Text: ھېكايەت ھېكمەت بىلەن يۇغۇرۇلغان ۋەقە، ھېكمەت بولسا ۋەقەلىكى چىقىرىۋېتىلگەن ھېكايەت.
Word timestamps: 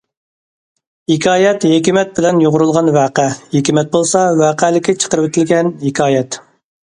ھېكايەت 1.11 1.65
ھېكمەت 1.71 2.15
بىلەن 2.19 2.39
يۇغۇرۇلغان 2.45 2.89
ۋەقە، 2.95 3.27
ھېكمەت 3.53 3.93
بولسا 3.97 4.23
ۋەقەلىكى 4.41 4.97
چىقىرىۋېتىلگەن 5.05 5.71
ھېكايەت. 5.85 6.41